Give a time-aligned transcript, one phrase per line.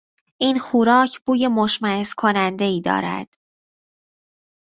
[0.37, 3.37] این خوراک بوی مشمئز کنندهای دارد.